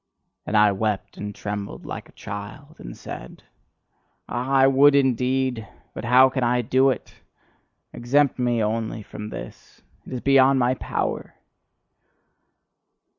And 0.47 0.57
I 0.57 0.71
wept 0.71 1.15
and 1.17 1.35
trembled 1.35 1.85
like 1.85 2.09
a 2.09 2.13
child, 2.13 2.77
and 2.79 2.97
said: 2.97 3.43
"Ah, 4.27 4.49
I 4.51 4.65
would 4.65 4.95
indeed, 4.95 5.67
but 5.93 6.05
how 6.05 6.27
can 6.27 6.43
I 6.43 6.63
do 6.63 6.89
it! 6.89 7.13
Exempt 7.93 8.39
me 8.39 8.63
only 8.63 9.03
from 9.03 9.29
this! 9.29 9.83
It 10.07 10.13
is 10.13 10.21
beyond 10.21 10.57
my 10.57 10.73
power!" 10.73 11.35